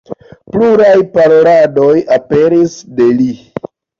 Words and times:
Pluraj 0.53 0.93
paroladoj 1.17 1.93
aperis 2.17 2.79
de 3.01 3.11
li. 3.21 3.29